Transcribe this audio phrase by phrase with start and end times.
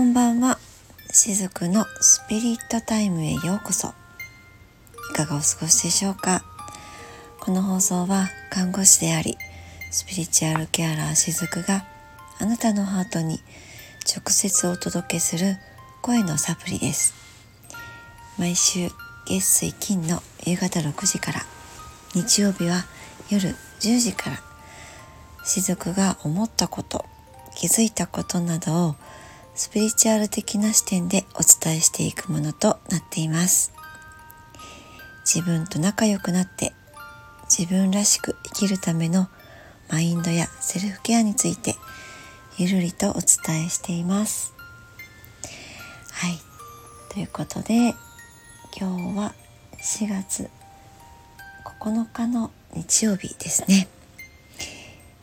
[0.00, 0.58] こんばんは。
[1.12, 3.88] しずくのスピリットタイムへようこそ。
[5.12, 6.42] いかがお過ごしでしょうか？
[7.38, 9.36] この放送は看護師であり
[9.90, 11.84] スピリチュアルケアラーしずくが
[12.38, 13.40] あなたのハートに
[14.06, 15.58] 直接お届けする
[16.00, 17.12] 声のサプリです。
[18.38, 18.88] 毎週
[19.26, 21.42] 月水金の夕方6時から
[22.14, 22.86] 日曜日は
[23.28, 24.38] 夜10時から
[25.44, 27.04] 雫が思ったこと
[27.54, 28.96] 気づいたことなどを
[29.54, 33.72] スピリチュアル的な視点でお伝えしていくものとなっています。
[35.24, 36.72] 自分と仲良くなって
[37.48, 39.28] 自分らしく生きるための
[39.90, 41.76] マインドやセルフケアについて
[42.58, 44.54] ゆるりとお伝えしています。
[46.12, 46.38] はい。
[47.12, 47.94] ということで
[48.78, 49.34] 今日は
[49.78, 50.48] 4月
[51.80, 53.88] 9日の日曜日ですね。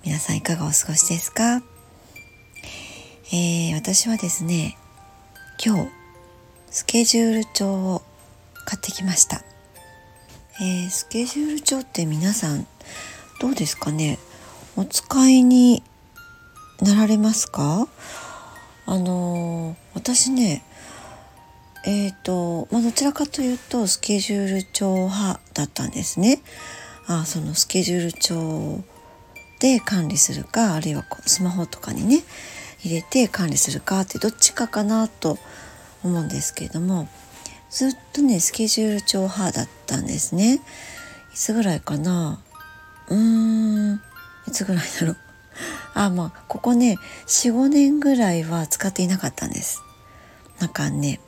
[0.03, 1.61] 皆さんいかがお過ごしですか？
[3.29, 4.77] えー、私はですね
[5.63, 5.89] 今日
[6.71, 8.01] スケジュール帳を
[8.65, 9.43] 買ってきました、
[10.61, 12.65] えー、スケジュール帳って皆さん
[13.41, 14.17] どうですかね？
[14.77, 15.83] お使いに
[16.81, 17.89] なられますか？
[18.85, 20.63] あのー、私ね
[21.85, 26.41] えっ、と、まあ、どちらかというとスケジュール帳派だったんですね。
[27.07, 28.81] あそのスケジュール帳
[29.59, 32.23] で管理するかあるいはこうスマホとかにね
[32.83, 35.37] 入れて管理するかってどっちかかなと
[36.03, 37.07] 思うんですけれども
[37.69, 40.61] ずっとねスケジュール帳派だったんですね。
[41.33, 42.39] いつぐらいかな？
[43.09, 44.01] うーん
[44.47, 45.17] いつぐらいだろう？
[45.93, 46.97] あまあここね
[47.27, 49.81] 45年ぐらいは使っていなかったんです。
[50.59, 51.19] なんかね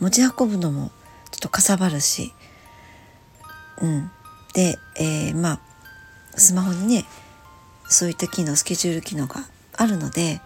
[0.00, 0.90] 持ち運ぶのも
[1.30, 2.32] ちょっとかさばるし。
[3.82, 4.10] うん。
[4.54, 5.60] で、えー、まあ
[6.38, 7.04] スマホにね
[7.88, 9.44] そういった機能スケジュール機能が
[9.76, 10.40] あるので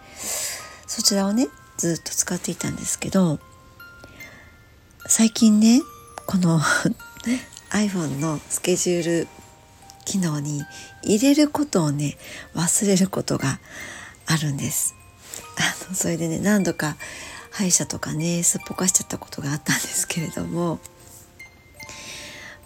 [0.87, 3.39] そちらをねずっと使っていたんですけど
[5.07, 5.81] 最近ね
[6.25, 6.59] この
[7.71, 9.27] iPhone のスケジュール
[10.05, 10.61] 機能に
[11.03, 12.17] 入れることをね
[12.53, 13.59] 忘れることが
[14.27, 14.95] あるんです。
[15.57, 16.97] あのそれでね何度か
[17.51, 20.79] 歯医者とかねすっぽかしちゃったことがあったんですけれども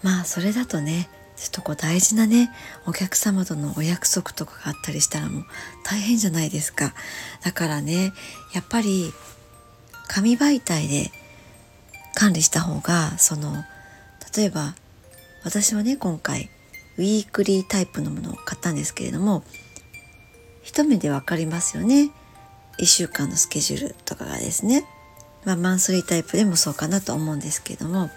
[0.04, 2.50] まあそれだとねちょっとこう大事なね
[2.86, 5.46] お客様とのお約束とかがあったりしたらもう
[5.84, 6.94] 大変じゃないですか。
[7.44, 8.14] だからね
[8.54, 9.12] やっぱり
[10.08, 11.12] 紙媒体で
[12.14, 13.66] 管理した方がその
[14.36, 14.76] 例えば
[15.44, 16.50] 私はね今回
[16.98, 19.44] ウィークリータイプのものを買ったんですけれども
[20.64, 22.12] 一目で分かりますよね。
[22.80, 24.86] 1週間のスケジュールとかがですね、
[25.46, 28.10] まあ、マンスリータイプでもそうかなと思うんですけれども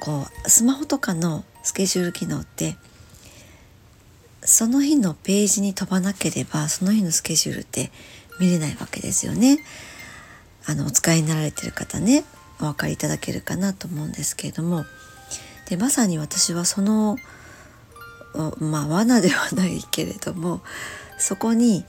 [0.00, 2.76] こうスマホとかのスケジュール機能って
[4.42, 7.90] その日のページに飛ばなければその日のスケジュールって
[8.38, 9.58] 見れないわけですよね。
[10.66, 12.24] あのお使いになられてる方ね
[12.60, 14.84] お分かりいただけるかなと思うんですけれども
[15.68, 17.16] でまさに私はその
[18.58, 20.60] まあ罠ではないけれども
[21.18, 21.84] そこに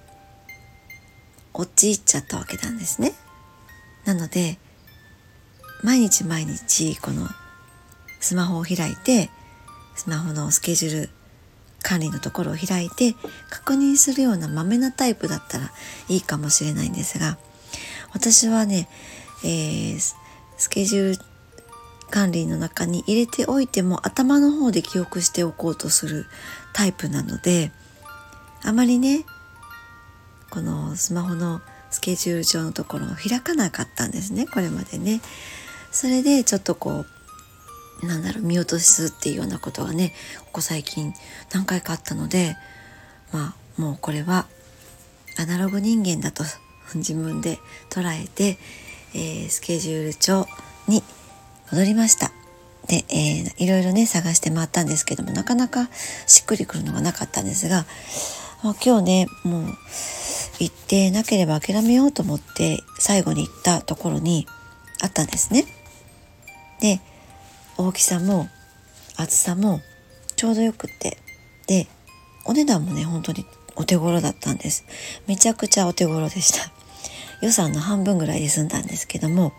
[1.54, 3.14] 陥っちゃったわけなんですね。
[4.06, 4.58] なので
[5.84, 7.28] 毎日毎日この
[8.20, 9.30] スマホを開いて
[9.96, 11.10] スマホのスケジュール
[11.84, 13.16] 管理のところを開いて
[13.50, 15.72] 確認するようなまめなタイプだったら
[16.10, 17.38] いいかもしれないんですが
[18.14, 18.90] 私はね、
[19.44, 20.00] えー、
[20.58, 21.24] スケジュール
[22.10, 26.26] 管理の中に入れておいても頭の方で記憶しておこうとする
[26.74, 27.72] タイプなので
[28.64, 29.26] あまりね
[30.50, 35.22] このスマホのスケジュール帳のところを開かなかったんですねこれまでね。
[35.92, 37.17] それでちょっとこう
[38.04, 40.14] なんだろう見落とすっていうようなことがね
[40.46, 41.14] ここ最近
[41.54, 42.56] 何回かあったので
[43.32, 44.48] まあもうこれは
[45.38, 46.44] アナログ人間だと
[46.96, 47.60] 自分で
[47.90, 48.58] 捉えて、
[49.14, 50.48] えー、スケジュール帳
[50.88, 51.04] に
[51.72, 52.32] 戻りました。
[52.88, 55.90] で、えー、いろいろね探して回ったんですけどもなかなか
[56.26, 57.86] しっくりくるのがなかったんですが
[58.64, 59.64] まあ、今日ねもう
[60.60, 64.48] 行ってなければ諦めようと思って最後に行ったところに
[65.02, 65.66] あったんですね。
[66.82, 67.00] で
[67.88, 68.50] 大きさも
[69.16, 69.80] 厚さも
[70.36, 71.18] ちょうどよくって。
[71.68, 71.88] で
[72.46, 73.46] お値段もね本当に
[73.76, 74.86] お手頃だったんです。
[75.26, 76.72] めちゃくちゃお手頃でした。
[77.42, 79.54] 予算の半分ぐらいで済んだんですけども。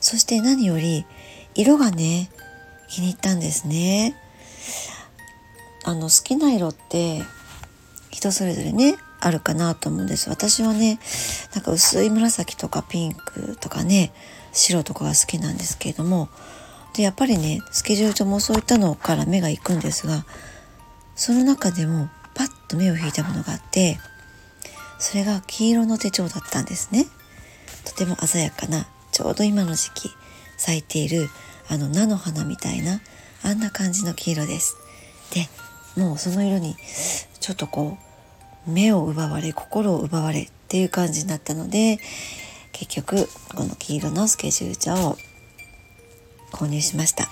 [0.00, 1.06] そして何より
[1.54, 2.30] 色がね
[2.88, 4.16] 気に入ったんですね。
[5.84, 7.22] あの好きな色って
[8.10, 10.28] 人それぞれねあるかなと思うんです。
[10.30, 10.98] 私はね
[11.54, 14.12] なんか薄い紫とかピンクとかね
[14.52, 16.28] 白とかが好きなんですけれども。
[16.98, 20.26] でやっぱりねスケジュール帳もそういったのから目が行くんですが
[21.14, 24.00] その中でもパッと目を引いたものがあって
[24.98, 27.06] それが黄色の手帳だったんですね。
[27.84, 30.10] とても鮮やかなちょうど今の時期
[30.56, 31.28] 咲いている
[31.68, 33.00] あの菜の花みたいな
[33.44, 34.76] あんな感じの黄色です。
[35.32, 35.48] で
[36.02, 36.74] もうその色に
[37.38, 37.96] ちょっとこ
[38.66, 42.00] う目を奪われ心を奪われっていう感じになったので
[42.72, 45.16] 結局この黄色のスケジュール帳を
[46.52, 47.28] 購入しました。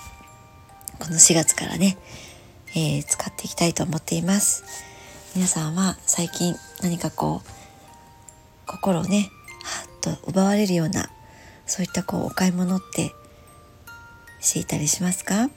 [0.99, 1.97] この4月からね、
[2.75, 4.63] えー、使っていきたいと思っています。
[5.35, 7.49] 皆さんは最近何かこう
[8.65, 9.29] 心をね
[9.63, 11.09] はっと奪われるような
[11.65, 13.13] そういったこうお買い物って
[14.39, 15.49] していたりしますか？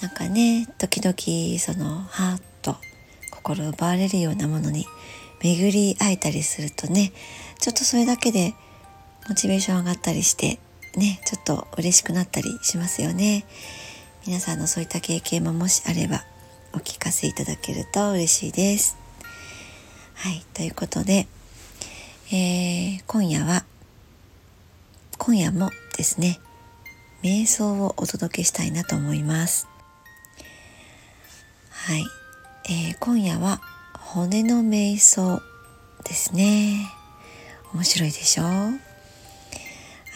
[0.00, 2.76] なんかね時々そのはっと
[3.30, 4.86] 心奪われるようなものに
[5.42, 7.12] 巡り会えたりするとね
[7.58, 8.54] ちょっとそれだけで
[9.28, 10.58] モチベーション上がったりして
[10.96, 13.44] ねちょっと嬉しくなったりしますよね。
[14.26, 16.24] 皆さんのそういった経験ももしあれば
[16.72, 18.96] お聞かせいただけると嬉しいです。
[20.14, 21.26] はいということで、
[22.30, 23.64] えー、今夜は
[25.18, 26.40] 今夜もですね
[27.22, 29.66] 瞑想をお届けしたいなと思います。
[31.70, 32.04] はい、
[32.66, 33.60] えー、今夜は
[33.98, 35.42] 骨の瞑想
[36.04, 36.88] ですね。
[37.74, 38.44] 面白いでしょ？
[38.44, 38.46] う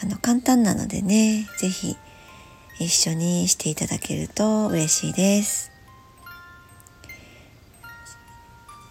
[0.02, 1.96] あの簡単なのでね是非
[2.78, 5.72] 一緒にしていただけると嬉しいです。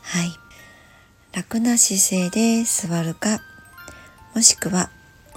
[0.01, 0.31] はい。
[1.33, 3.41] 楽な姿勢で座るか
[4.33, 4.89] もしくは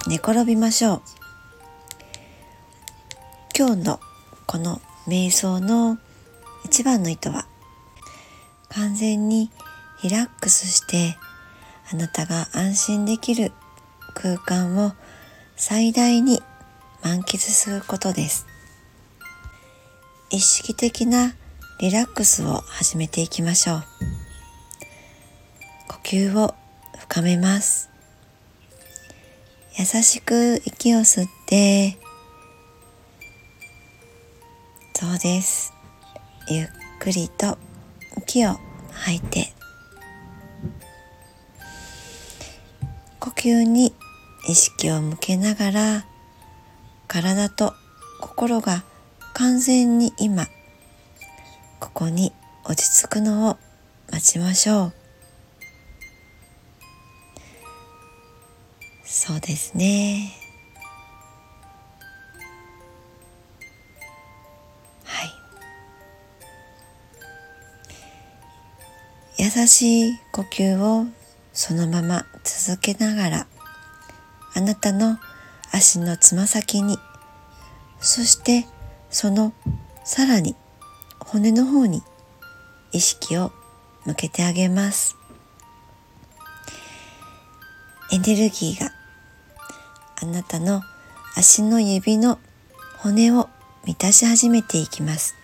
[0.07, 1.01] 寝転びましょう。
[3.57, 3.99] 今日の
[4.47, 5.97] この瞑想の
[6.63, 7.45] 一番の意図は
[8.69, 9.51] 完全に
[10.01, 11.17] リラックスして
[11.91, 13.51] あなたが安心できる
[14.13, 14.93] 空間を
[15.61, 16.41] 最大に
[17.03, 18.47] 満喫することです。
[20.29, 21.35] 意識的な
[21.81, 23.83] リラックスを始めていきましょう。
[25.89, 26.55] 呼吸を
[26.97, 27.89] 深めます。
[29.77, 31.97] 優しく息を吸って
[34.95, 35.73] そうです。
[36.47, 36.67] ゆっ
[36.99, 37.57] くりと
[38.17, 38.55] 息を
[38.91, 39.53] 吐いて
[43.19, 43.93] 呼吸に
[44.49, 46.05] 意識を向けながら
[47.07, 47.75] 体と
[48.19, 48.83] 心が
[49.35, 50.47] 完全に今
[51.79, 52.33] ここに
[52.65, 53.57] 落ち着くのを
[54.11, 54.93] 待ちましょう。
[59.05, 60.31] そうですね。
[65.03, 65.25] は
[69.37, 69.43] い。
[69.43, 71.05] 優しい呼吸を
[71.53, 73.47] そのまま続けながら
[74.59, 75.17] あなたの
[75.71, 76.99] 足のつま先に。
[78.01, 78.67] そして
[79.09, 79.53] その
[80.03, 80.53] さらに
[81.17, 82.03] 骨の方に
[82.91, 83.53] 意識を
[84.05, 85.15] 向けてあげます。
[88.11, 88.91] エネルギーが
[90.21, 90.81] あなたの
[91.37, 92.37] 足の指の
[92.97, 93.47] 骨を
[93.85, 95.35] 満たし始めていきます。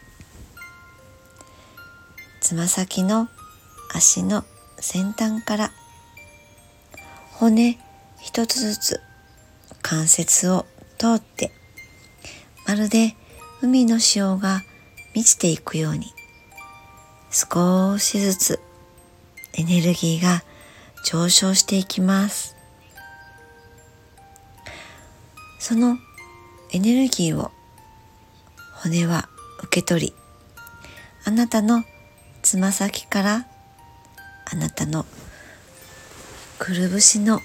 [2.42, 3.30] つま先の
[3.94, 4.44] 足の
[4.82, 5.72] 先端から
[7.32, 7.80] 骨
[8.20, 9.05] 一つずつ
[9.88, 10.66] 関節を
[10.98, 11.52] 通って
[12.66, 13.16] まるで
[13.62, 14.64] 海の潮が
[15.14, 16.08] 満ちていくように
[17.30, 18.60] 少しずつ
[19.54, 20.44] エネルギーが
[21.04, 22.56] 上昇していきます。
[25.60, 26.00] その
[26.72, 27.52] エネルギーを
[28.74, 29.30] 骨は
[29.60, 30.14] 受け取り
[31.26, 31.84] あなたの
[32.42, 33.46] つま先から
[34.52, 35.06] あなたの
[36.58, 37.40] くるぶしの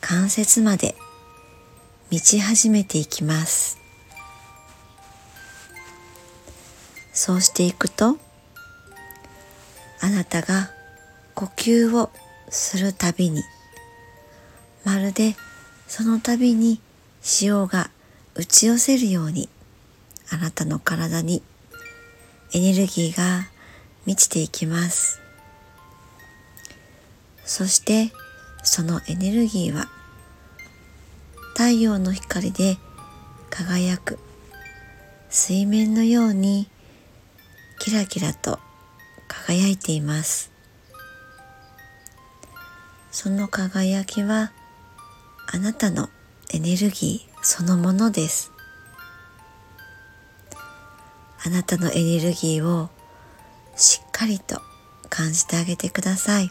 [0.00, 0.94] 関節まで
[2.14, 3.80] 満ち始めていきます。
[7.12, 8.18] そうしていくと
[10.00, 10.70] あなたが
[11.34, 12.10] 呼吸を
[12.50, 13.42] するたびに
[14.84, 15.34] まるで
[15.88, 16.80] その度に
[17.20, 17.90] 潮が
[18.36, 19.48] 打ち寄せるように
[20.30, 21.42] あなたの体に
[22.52, 23.48] エネルギーが
[24.06, 25.20] 満ちていきます。
[27.44, 28.12] そして
[28.62, 29.88] そのエネルギーは
[31.56, 32.78] 太陽の光で
[33.48, 34.18] 輝く
[35.30, 36.68] 水面のように
[37.78, 38.58] キラキラと
[39.28, 40.52] 輝いています。
[43.10, 44.52] その輝きは
[45.46, 46.08] あなたの
[46.52, 48.52] エネルギーそのものです。
[51.44, 52.90] あなたのエネルギーを
[53.76, 54.60] しっかりと
[55.10, 56.50] 感じてあげてください。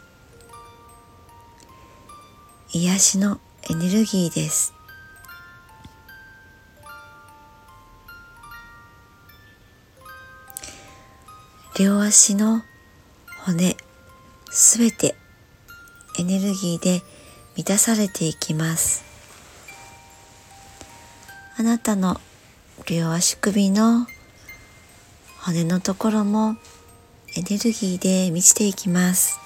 [2.72, 4.73] 癒しのエネルギーです。
[11.76, 12.62] 両足の
[13.44, 13.76] 骨
[14.48, 15.16] すべて
[16.16, 17.02] エネルギーで
[17.56, 19.02] 満たされていきます。
[21.58, 22.20] あなたの
[22.86, 24.06] 両足首の
[25.40, 26.56] 骨のところも
[27.36, 29.40] エネルギーで満ちていきます。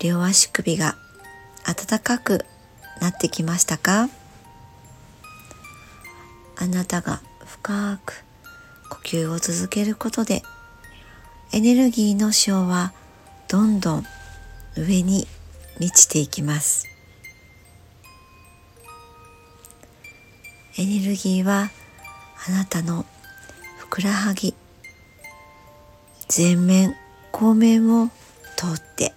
[0.00, 0.96] 両足首が
[1.64, 2.44] 暖かく
[3.00, 4.08] なってきましたか？
[6.56, 8.24] あなたが深く
[8.90, 10.42] 呼吸を続けることで
[11.52, 12.92] エネルギーの潮は
[13.48, 14.04] どんどん
[14.76, 15.26] 上に
[15.78, 16.86] 満ちていきます。
[20.78, 21.70] エネルギーは
[22.48, 23.04] あなたの
[23.78, 24.54] ふくらはぎ
[26.34, 26.94] 前面
[27.32, 28.08] 後面を
[28.56, 29.12] 通って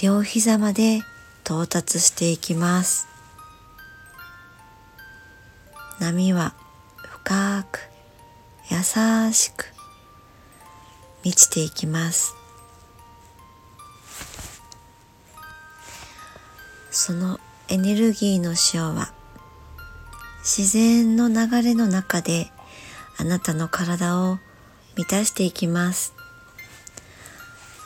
[0.00, 1.00] 両膝まで
[1.44, 3.13] 到達していきます。
[6.04, 6.52] 波は
[7.24, 7.80] 深く
[8.70, 9.72] 優しく
[11.24, 12.34] 満ちていきます。
[16.90, 19.14] そのエネルギーの潮は
[20.42, 22.50] 自然の流れの中で
[23.16, 24.38] あなたの体を
[24.96, 26.12] 満たしていきます。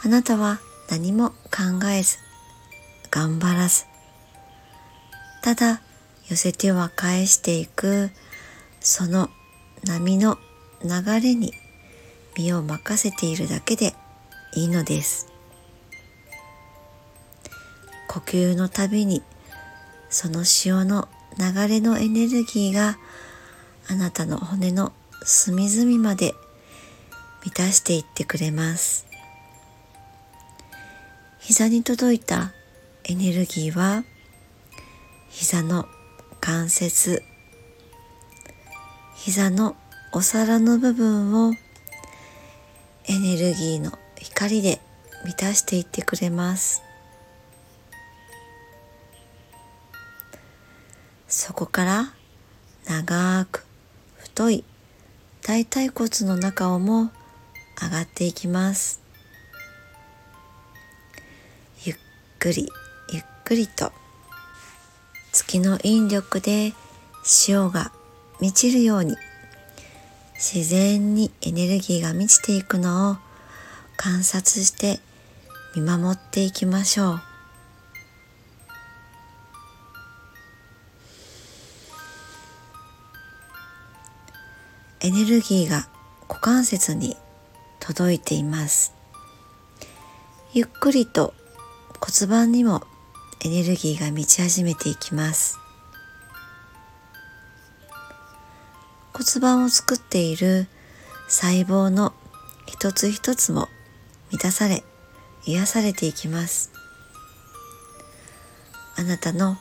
[0.05, 0.59] あなたは
[0.91, 2.19] 何も考えず
[3.13, 3.85] 頑張らず
[5.43, 5.83] ただ
[6.29, 8.11] 寄せては返していく。
[8.81, 9.31] その
[9.85, 10.39] 波の
[10.83, 11.53] 流れに
[12.37, 13.95] 身を任せているだけで
[14.55, 15.27] いいのです。
[18.09, 19.23] 呼吸のたびに
[20.09, 21.09] その潮の
[21.39, 22.99] 流れのエネルギーが
[23.89, 24.93] あなたの骨の
[25.25, 26.35] 隅々まで
[27.45, 29.07] 満たしていってくれます。
[31.41, 32.53] 膝に届いた
[33.05, 34.05] エネルギーは
[35.31, 35.87] 膝の
[36.41, 37.23] 関節。
[39.15, 39.77] 膝の
[40.13, 41.53] お皿の部分を
[43.05, 44.81] エネルギーの光で
[45.25, 46.83] 満たしていってくれます。
[51.27, 52.15] そこから
[52.87, 53.67] 長く
[54.17, 54.65] 太い
[55.43, 57.11] 大腿骨の中をも
[57.81, 59.01] 上がっていきます。
[61.85, 61.97] ゆっ
[62.39, 62.69] くり
[63.13, 63.93] ゆっくりと
[65.49, 66.75] 月の引力で
[67.25, 67.91] 潮が
[68.39, 69.17] 満ちるように
[70.35, 73.17] 自然にエネルギーが満ちていくのを
[73.97, 75.01] 観察して
[75.75, 77.21] 見守っていきましょう。
[85.01, 85.89] エネルギーが
[86.29, 87.17] 股関節に
[87.81, 88.93] 届いています。
[90.53, 91.33] ゆっくりと
[92.01, 92.83] 骨盤にも
[93.45, 95.59] エネルギーが満ち始めていきます。
[99.13, 100.67] 骨盤を作っている
[101.29, 102.13] 細胞の
[102.67, 103.69] 一つ一つも
[104.31, 104.83] 満たされ
[105.45, 106.73] 癒されていきます。
[108.97, 109.57] あなたの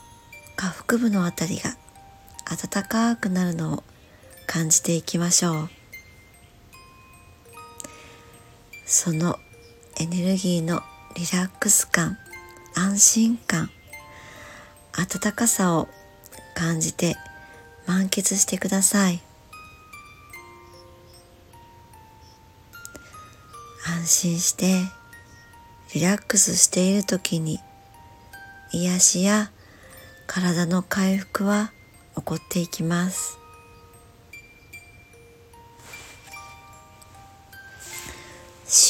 [0.56, 1.78] 下腹部のあたりが
[2.46, 3.84] 暖かくなるのを
[4.48, 5.70] 感じていきましょう。
[8.88, 9.38] その
[10.00, 10.82] エネルギーの
[11.16, 12.18] リラックス感
[12.80, 13.72] 安心感
[14.94, 15.88] 温かさを
[16.54, 17.16] 感じて
[17.88, 19.20] 満喫してください。
[23.88, 24.84] 安心して
[25.96, 27.60] リラックスしている時に
[28.72, 29.50] 癒しや
[30.28, 31.72] 体の回復は
[32.16, 33.40] 起こっていきます。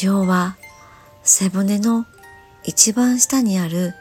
[0.03, 0.58] 塩は
[1.24, 2.06] 背骨の
[2.67, 3.93] 一番下にある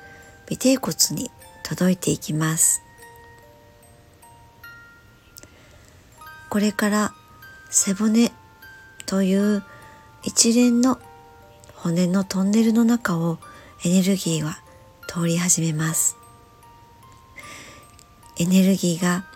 [0.50, 1.30] 尾てい骨に
[1.62, 2.82] 届いていきます。
[6.50, 7.14] これから
[7.70, 8.32] 背骨
[9.06, 9.62] という
[10.24, 10.98] 一連の
[11.76, 13.38] 骨のトンネルの中を
[13.84, 14.58] エネルギーは
[15.06, 16.16] 通り始めます。
[18.36, 19.26] エネルギーが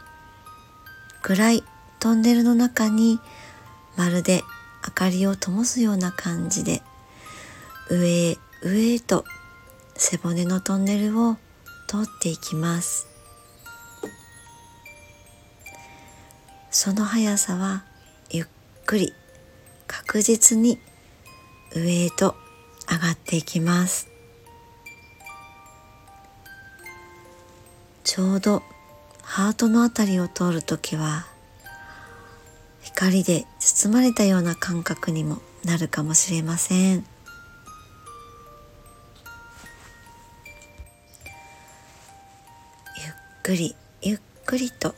[1.23, 1.65] 暗い
[2.01, 3.21] トンネルの中に
[3.97, 4.43] まるで
[4.85, 6.83] 明かりを灯すような感じで
[7.89, 9.25] 上へ上へと
[9.97, 11.37] 背骨のトンネルを
[11.87, 13.07] 通っていきます。
[16.71, 17.85] その速さは
[18.31, 18.47] ゆっ
[18.87, 19.15] くり
[19.87, 20.79] 確実に
[21.75, 22.37] 上へと
[22.91, 24.09] 上がっていきます。
[28.05, 28.63] ちょうど
[29.23, 31.27] ハートのあたりを通るときは
[32.83, 37.10] 光で包まれたような感覚にもなるかもしれません。
[43.51, 44.95] くりゆっくりと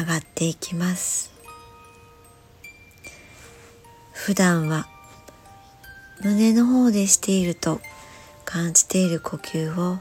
[0.00, 1.30] 上がっていきます。
[4.14, 4.88] 普段は
[6.24, 7.82] 胸の方でしていると
[8.46, 9.98] 感じている呼吸を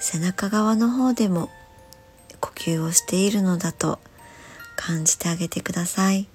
[0.00, 1.50] 背中側の方でも
[2.40, 4.00] 呼吸をしているのだと
[4.74, 6.26] 感じてあげてください。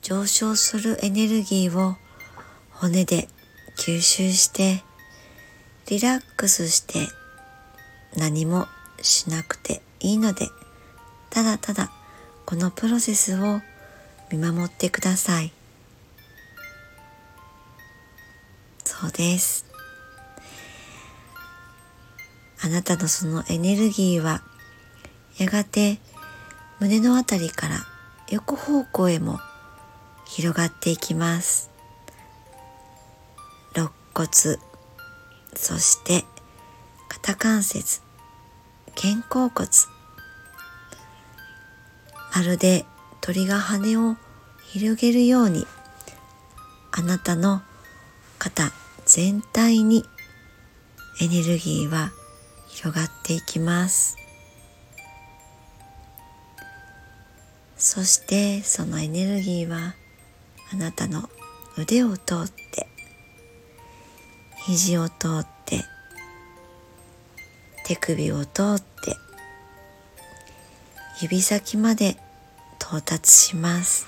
[0.00, 1.96] 上昇するエネルギーを
[2.70, 3.28] 骨で
[3.76, 4.82] 吸収して
[5.90, 7.08] リラックスして
[8.16, 8.68] 何も
[9.02, 10.46] しなくていいので
[11.30, 11.90] ただただ
[12.46, 13.60] このプロセスを
[14.30, 15.52] 見守ってください。
[18.84, 19.66] そうです。
[22.62, 24.42] あなたのそのエネルギーは
[25.38, 25.98] やがて
[26.78, 27.78] 胸のあたりから
[28.30, 29.40] 横方向へも
[30.24, 31.68] 広がっていきます。
[33.74, 34.69] 肋骨。
[35.54, 36.24] そして
[37.08, 38.00] 肩関節
[38.94, 39.68] 肩甲骨。
[42.34, 42.86] まるで
[43.20, 44.16] 鳥が羽を
[44.72, 45.66] 広げるように
[46.92, 47.60] あなたの
[48.38, 48.72] 肩
[49.04, 50.04] 全体に
[51.20, 52.12] エネルギーは
[52.68, 54.16] 広がっていきます。
[57.76, 59.94] そしてそのエネルギーは
[60.72, 61.28] あなたの
[61.76, 62.89] 腕を通って
[64.70, 65.84] 肘を通って
[67.84, 69.16] 手首を通って
[71.20, 72.16] 指先まで
[72.80, 74.06] 到達します。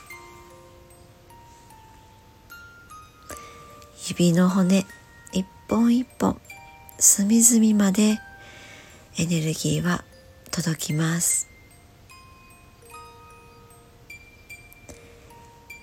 [4.08, 4.86] 指の骨
[5.32, 6.40] 一本一本
[6.96, 8.20] 隅々まで
[9.18, 10.04] エネルギーは
[10.52, 11.48] 届きます。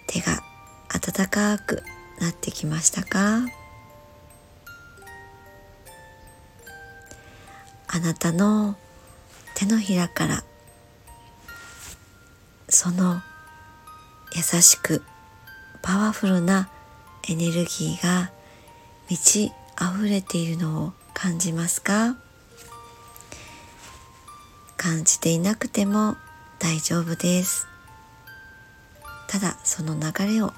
[0.08, 0.42] 手が
[0.88, 1.84] 温かく
[2.22, 3.42] なってきましたか？
[7.92, 8.78] あなたの
[9.56, 10.44] 手のひらから
[12.70, 13.22] その
[14.36, 15.04] 優しく
[15.82, 16.70] パワフルな
[17.28, 18.32] エネルギーが
[19.10, 22.16] 満ち溢れているのを感じますか？
[24.78, 26.16] 感じていなくても
[26.60, 27.66] 大丈夫です。
[29.28, 30.54] ただその流れを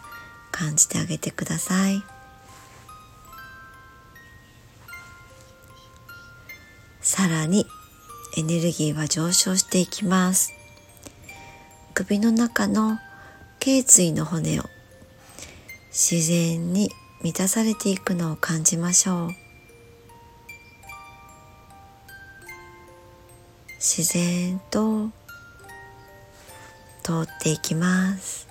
[0.52, 2.04] 感じてあげてください。
[7.14, 7.68] さらに
[8.38, 10.54] エネルギーは上昇していきます。
[11.94, 13.00] 首の中の
[13.60, 14.64] 頸椎の骨を
[15.90, 16.90] 自然に
[17.22, 19.30] 満たされていくのを感じましょう。
[23.78, 25.10] 自然と
[27.04, 28.48] 通っていきます。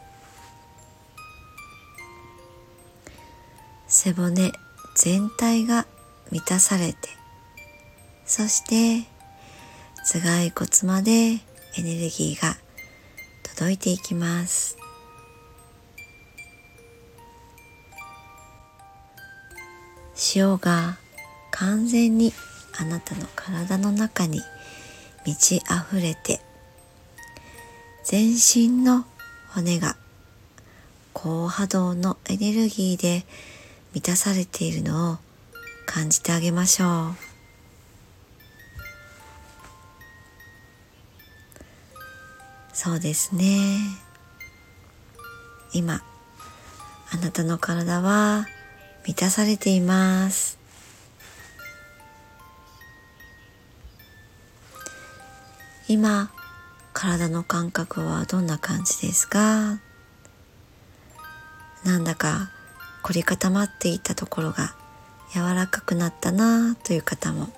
[3.88, 4.53] 背骨
[4.96, 5.87] 全体が
[6.31, 7.19] 満たされて
[8.31, 9.09] そして
[10.07, 11.40] 頭蓋骨までエ
[11.83, 12.57] ネルギーが
[13.43, 14.79] 届いていきます。
[20.37, 20.99] 塩が
[21.51, 22.33] 完全に
[22.79, 24.40] あなたの体の中に
[25.27, 26.40] 満ち溢れて
[28.05, 29.07] 全身の
[29.49, 29.97] 骨が
[31.14, 33.25] 高波動のエネルギーで
[33.93, 35.19] 満たされているのを
[35.85, 37.30] 感じてあげましょう。
[42.83, 43.79] そうですね。
[45.75, 46.01] 今
[47.12, 48.47] あなたの体は
[49.07, 50.59] 満たされています。
[55.88, 56.31] 今
[56.95, 59.79] 体の感覚はどんな感じですか？
[61.85, 62.51] なんだか
[63.03, 64.75] 凝り固まっていたところが
[65.35, 67.53] 柔らかくなったなという方も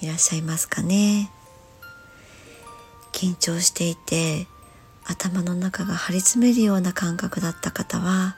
[0.00, 1.32] いらっしゃいますかね。
[3.10, 4.46] 緊張していて
[5.06, 8.36] 頭の中が張り詰めるような感覚だった方は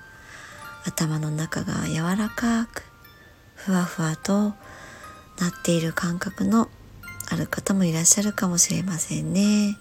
[0.86, 2.82] 頭の中が柔らかく
[3.54, 4.54] ふわふわと
[5.38, 6.68] なっている感覚の
[7.30, 9.76] ある方もいらっしゃるかもしれませんね。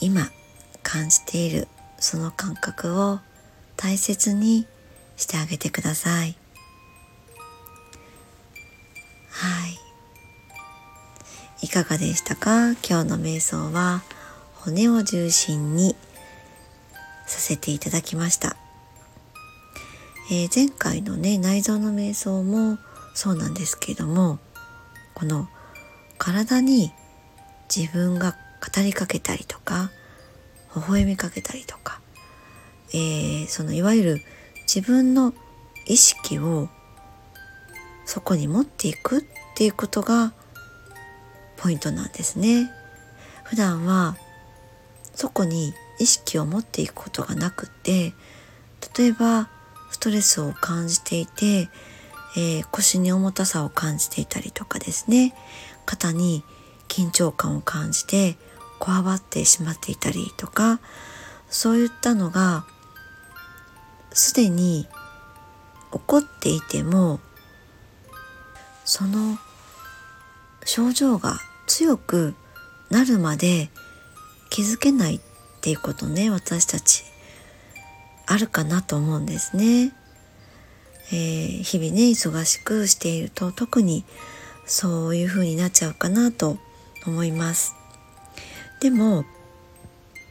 [0.00, 0.28] 今
[0.82, 3.20] 感じているその感覚を
[3.76, 4.66] 大切に
[5.16, 6.36] してあげてください。
[9.30, 9.85] はい。
[11.62, 12.72] いかがでしたか？
[12.86, 14.02] 今日の瞑想は
[14.56, 15.96] 骨を中心に
[17.26, 18.56] させていただきました、
[20.30, 22.78] えー、前回のね内臓の瞑想も
[23.14, 24.38] そうなんですけれども
[25.14, 25.48] この
[26.18, 26.92] 体に
[27.74, 29.90] 自分が語りかけたりとか
[30.74, 32.00] 微笑みかけたりとか、
[32.92, 34.20] えー、そのいわゆる
[34.72, 35.32] 自分の
[35.86, 36.68] 意識を
[38.04, 39.24] そこに持っていくっ
[39.56, 40.32] ていうことが
[41.56, 42.70] ポイントなんですね。
[43.44, 44.16] 普段は
[45.14, 48.12] そこに意識を持っていくことがなくって
[48.96, 49.48] 例えば
[49.90, 51.68] ストレスを感じていて、
[52.36, 55.34] えー、腰に重たさを感じていたりとかですね
[55.86, 56.44] 肩に
[56.88, 58.36] 緊張感を感じて
[58.78, 60.80] こわばってしまっていたりとか
[61.48, 62.66] そういったのが
[64.12, 64.86] すでに
[65.92, 67.20] 起こっていても
[68.84, 69.38] その
[70.66, 72.34] 症状が強く
[72.90, 73.70] なるまで
[74.50, 75.20] 気づけないっ
[75.62, 77.04] ていうことね私たち
[78.26, 79.92] あるかなと思うんですね。
[81.12, 84.04] えー、日々ね忙しくしていると特に
[84.66, 86.58] そういう風になっちゃうかなと
[87.06, 87.74] 思います。
[88.80, 89.24] でも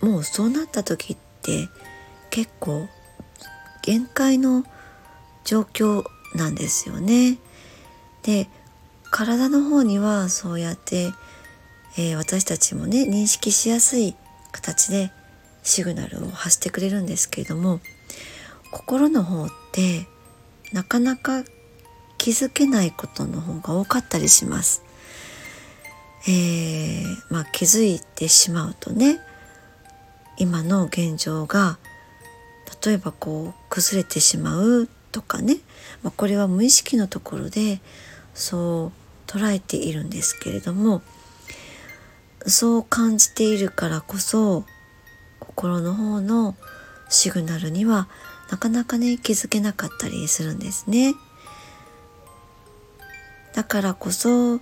[0.02, 1.69] もうそうなった時って
[2.30, 2.88] 結構
[3.82, 4.65] 限界の
[5.45, 6.04] 状況
[6.36, 7.38] なんですよね。
[8.24, 8.50] で
[9.15, 11.13] 体の方にはそうやって、
[11.97, 14.13] えー、私たちもね認識しやすい
[14.51, 15.10] 形で
[15.63, 17.80] シグナルを発してくれるんですけれども
[18.71, 20.06] 心の方って
[20.73, 21.45] なかなか
[22.17, 24.84] 気づけないことの方が多かったりします。
[26.28, 29.19] えー、まあ、気づいてしまうとね
[30.38, 31.78] 今の現状が
[32.86, 35.60] 例えばこう崩れてしまうとかね、
[36.04, 37.80] まあ、これは無意識のところで
[38.34, 41.02] そう捉えているんですけれども
[42.48, 44.66] そう感じているからこそ
[45.40, 46.56] 心の方の
[47.10, 48.08] シグナルには
[48.52, 51.16] なかなかね気づけなかったりするんですね。
[53.54, 54.56] だからこそ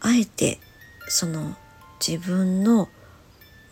[0.00, 0.60] あえて
[1.08, 1.56] その
[2.06, 2.88] 自分の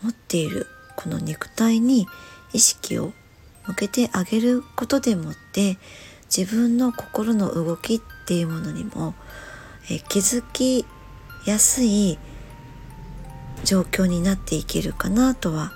[0.02, 2.06] 持っているこの肉体に
[2.52, 3.12] 意識を
[3.66, 5.78] 向けてあげることでもって
[6.34, 9.14] 自分の心の動きっていうものにも
[9.90, 10.86] え気づき
[11.46, 12.18] やすい
[13.64, 15.72] 状況になっていけるかなとは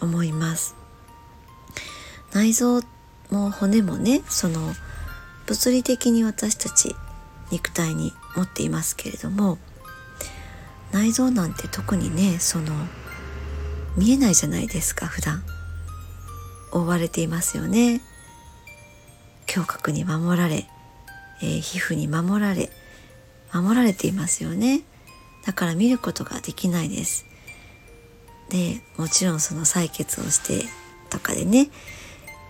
[0.00, 0.76] 思います。
[2.32, 2.82] 内臓
[3.30, 4.72] も骨もねその
[5.46, 6.94] 物理的に私たち
[7.50, 9.58] 肉体に持っていますけれども
[10.92, 12.72] 内臓なんて特にねその
[13.96, 15.42] 見えないじゃないですか普段。
[16.72, 18.02] 覆われていますよね。
[19.48, 20.66] 胸郭に守られ、
[21.40, 22.70] えー、皮膚に守られ
[23.62, 24.82] 守られていますよね。
[25.44, 27.26] だから見ることができないです。
[28.48, 30.66] でもちろんその採血をして
[31.10, 31.68] とかでね、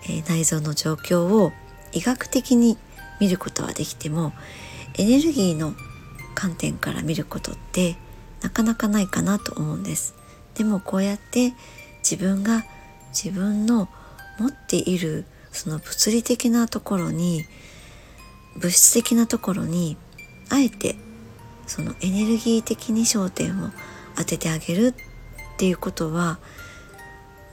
[0.05, 1.51] えー、内臓の状況を
[1.91, 2.77] 医学的に
[3.19, 4.33] 見ることはできても
[4.97, 5.73] エネルギーの
[6.35, 7.95] 観点から見ることって
[8.41, 10.13] なかなかないかなと思うんです。
[10.55, 11.53] でもこうやって
[11.99, 12.63] 自分が
[13.09, 13.89] 自分の
[14.39, 17.45] 持っているその物理的なところに
[18.55, 19.97] 物質的なところに
[20.49, 20.95] あえて
[21.65, 23.69] そのエネルギー的に焦点を
[24.15, 24.93] 当ててあげるっ
[25.57, 26.39] ていうことは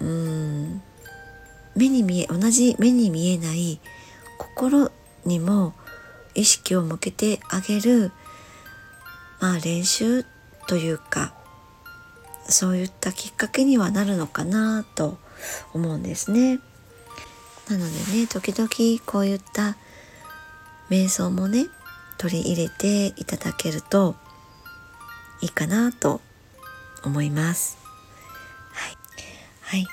[0.01, 0.83] うーん
[1.77, 3.81] 目に見え同じ目に見えない
[4.39, 4.91] 心
[5.25, 5.75] にも
[6.35, 8.13] 意識を向けてあげる
[9.41, 10.25] まあ練習
[10.67, 11.35] というか
[12.49, 15.19] そういったきっかけにはなるのかなと
[15.73, 16.61] 思うんですね。
[17.69, 18.69] なのでね時々
[19.07, 19.77] こういった
[20.91, 21.67] 瞑想もね
[22.19, 24.17] 取り入れていただけると
[25.41, 26.21] いいかなと
[27.05, 27.77] 思います。
[28.73, 28.97] はい。
[29.61, 29.87] はい。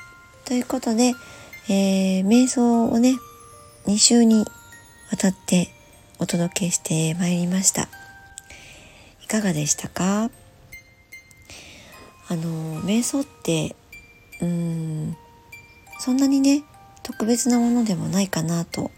[0.45, 1.13] ということで、
[1.69, 3.15] えー、瞑想をね、
[3.87, 4.45] 2週に
[5.11, 5.69] わたって
[6.19, 7.89] お届けしてまいりました。
[9.23, 10.29] いかがでしたか？
[12.27, 13.75] あの、瞑想って、
[14.39, 15.17] うーん、
[15.99, 16.63] そんなにね、
[17.03, 18.91] 特別なものでもないかなと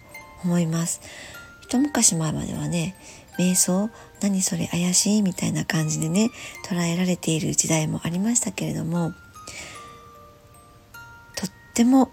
[0.43, 1.01] 思います。
[1.73, 2.95] 一昔前まではね
[3.39, 3.89] 瞑想
[4.21, 6.29] 何それ怪しいみたいな感じでね
[6.69, 9.11] 捉えられている時代もありましたけれども
[11.35, 12.11] とっても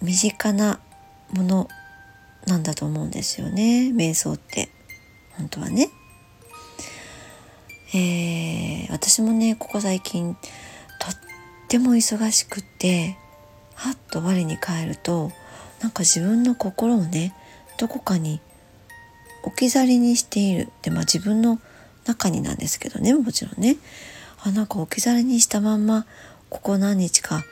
[0.00, 0.80] 身近な
[1.34, 1.68] もの
[2.46, 4.70] なんだと思うんですよね瞑想って
[5.36, 5.90] 本当はね。
[7.94, 10.44] えー、私もねここ最近とっ
[11.68, 13.18] ても忙しくって
[13.74, 15.30] はっと我に返ると
[15.80, 17.34] なんか自分の心をね
[17.78, 18.40] どこかに
[19.48, 21.58] 置き去りにしているでまあ自分の
[22.04, 23.76] 中になんですけどねもちろんね
[24.42, 26.06] あなんか置き去りにしたまんま
[26.50, 27.44] ここ何日か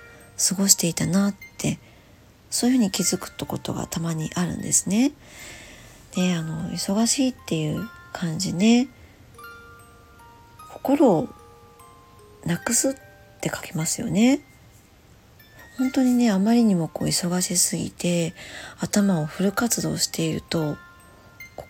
[0.49, 1.79] 過ごしていたなって
[2.51, 5.13] そういうふうに気づくってことがたまにあるんですね。
[6.15, 8.89] であの忙しいっていう感じね
[10.73, 11.29] 心を
[12.45, 12.95] なくすっ
[13.41, 14.41] て書きますよね。
[15.79, 18.35] 本当にねあまりにもこう忙しすぎて
[18.81, 20.77] 頭をフル活動していると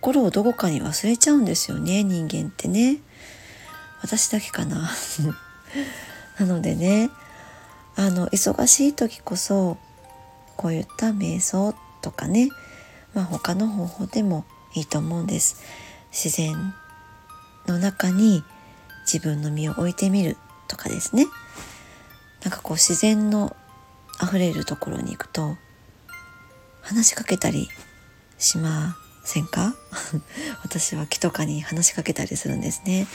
[0.07, 2.99] 心をどこかに忘れちゃうんですよね人間ってね。
[4.03, 4.89] 私だけかな。
[6.39, 7.11] なのでね
[7.97, 9.77] あの忙しい時こそ
[10.57, 12.51] こういった瞑想とかね、
[13.15, 15.57] まあ、他の方法でもいいと思うんです。
[16.13, 16.73] 自然
[17.67, 18.45] の中に
[19.13, 20.37] 自分の身を置いてみる
[20.69, 21.27] とかですね。
[22.45, 23.57] なんかこう自然の
[24.23, 25.57] 溢れるところに行くと
[26.83, 27.69] 話しかけたり
[28.39, 29.75] しませんか？
[30.63, 33.07] 私は木とかに話しかけたりするんですね。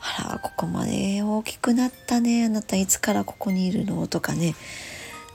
[0.00, 2.44] あらここまで大きくなったね。
[2.44, 4.06] あなたいつからここにいるの？
[4.06, 4.54] とかね。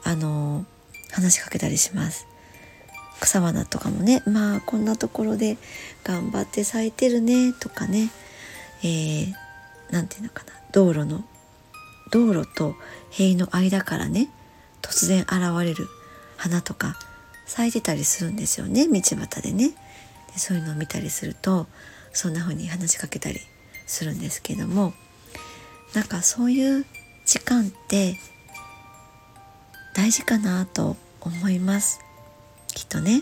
[0.03, 0.65] あの
[1.11, 2.27] 話しかけたりします。
[3.19, 4.23] 草花とかもね。
[4.25, 5.57] まあこんなところで
[6.03, 7.53] 頑張って咲いてるね。
[7.53, 8.09] とかね。
[8.83, 9.33] えー、
[9.91, 10.53] なんていうのかな。
[10.71, 11.23] 道路の
[12.11, 12.75] 道路と
[13.11, 14.29] 塀の間からね。
[14.81, 15.31] 突然現
[15.63, 15.87] れる
[16.37, 16.97] 花とか
[17.45, 18.87] 咲いてたりするんですよね。
[18.87, 19.71] 道端でね。
[20.33, 21.67] でそういうのを見たりすると
[22.13, 23.39] そんな風に話しかけたり
[23.85, 24.93] するんですけども
[25.93, 26.85] なんかそういう
[27.25, 28.17] 時間って
[29.93, 31.99] 大事かなと思います
[32.73, 33.21] きっとね。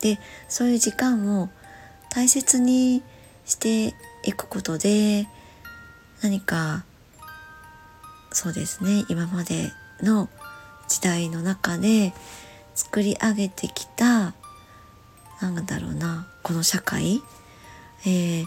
[0.00, 1.50] でそういう時間を
[2.10, 3.02] 大切に
[3.44, 5.26] していくことで
[6.22, 6.84] 何か
[8.32, 10.28] そうですね今までの
[10.88, 12.12] 時代の中で
[12.74, 14.34] 作り上げてきた
[15.40, 17.22] なんだろうなこの社会、
[18.06, 18.46] えー、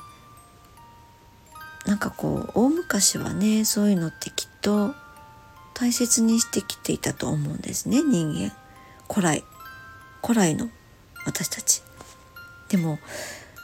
[1.88, 4.93] なんかこう大昔はねそういうのってきっと
[5.73, 8.53] 大切にしてきていたと思うんですね人間。
[9.12, 9.43] 古来。
[10.21, 10.69] 古来の
[11.25, 11.82] 私たち。
[12.69, 12.99] でも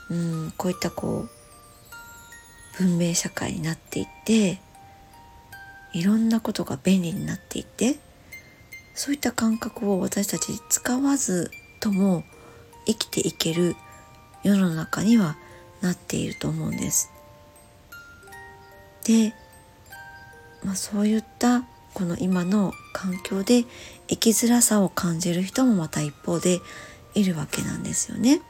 [0.09, 1.29] うんこういったこう
[2.77, 4.59] 文明社会になっていって
[5.93, 7.95] いろんなことが便利になっていって
[8.95, 12.23] そういった感覚を私たち使わずとも
[12.89, 13.75] 生きていける
[14.43, 15.38] 世の中には
[15.82, 17.12] なっていると思うんです。
[19.06, 19.34] で、
[20.63, 23.65] まあ、そういったこの今の環境で
[24.08, 26.60] 生きづらさを感じる人もまた一方で
[27.13, 28.41] いるわけなんですよね。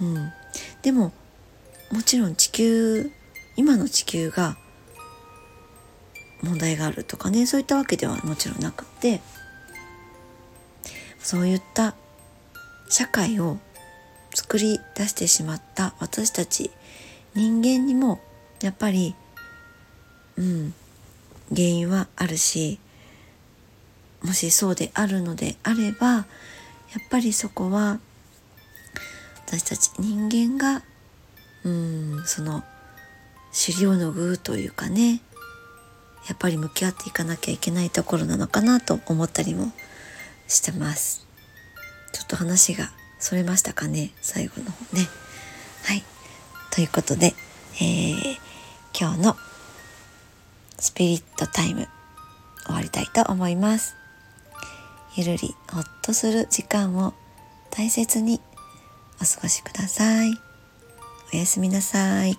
[0.00, 0.32] うん、
[0.82, 1.12] でも
[1.92, 3.10] もちろん地球
[3.56, 4.56] 今の地球が
[6.42, 9.20] 問題があるとかねそういったわけではもちろんなくって
[11.22, 11.94] そういった
[12.88, 13.58] 社会を
[14.34, 16.70] 作り出してしまった私たち
[17.34, 18.20] 人間にも
[18.60, 19.14] やっぱり
[20.36, 20.74] うん
[21.50, 22.78] 原因はあるし
[24.22, 26.24] もしそうであるのであればやっ
[27.10, 27.98] ぱりそこは
[29.46, 30.82] 私たち人間が
[31.64, 32.64] うんその
[33.52, 35.20] 尻を拭うというかね
[36.28, 39.72] やっぱり向き合っていかなきゃいけないところなのかなと思ったりも
[40.52, 41.26] してます。
[42.12, 44.10] ちょっと話がそれましたかね？
[44.20, 45.08] 最後の方ね。
[45.84, 46.04] はい。
[46.70, 47.34] ということで、
[47.76, 48.36] えー、
[48.98, 49.36] 今日の
[50.78, 51.88] スピリットタイム
[52.64, 53.94] 終わりたいと思います。
[55.16, 57.14] ゆるりほっとする時間を
[57.70, 58.40] 大切に
[59.20, 60.32] お過ごしください。
[61.32, 62.38] おやすみなさい。